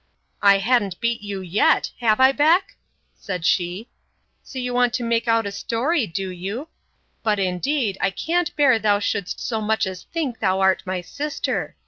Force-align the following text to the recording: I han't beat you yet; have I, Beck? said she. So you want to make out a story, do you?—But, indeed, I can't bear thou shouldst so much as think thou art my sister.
I 0.41 0.57
han't 0.57 0.99
beat 0.99 1.21
you 1.21 1.41
yet; 1.41 1.91
have 1.99 2.19
I, 2.19 2.31
Beck? 2.31 2.75
said 3.13 3.45
she. 3.45 3.87
So 4.41 4.57
you 4.57 4.73
want 4.73 4.95
to 4.95 5.03
make 5.03 5.27
out 5.27 5.45
a 5.45 5.51
story, 5.51 6.07
do 6.07 6.29
you?—But, 6.31 7.37
indeed, 7.37 7.99
I 8.01 8.09
can't 8.09 8.55
bear 8.55 8.79
thou 8.79 8.97
shouldst 8.97 9.39
so 9.39 9.61
much 9.61 9.85
as 9.85 10.01
think 10.11 10.39
thou 10.39 10.59
art 10.59 10.81
my 10.87 11.01
sister. 11.01 11.75